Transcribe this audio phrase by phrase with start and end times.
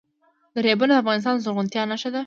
[0.57, 2.19] دریابونه د افغانستان د زرغونتیا نښه ده.